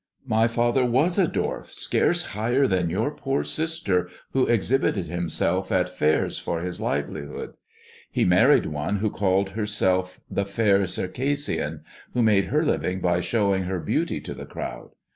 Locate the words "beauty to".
13.77-14.33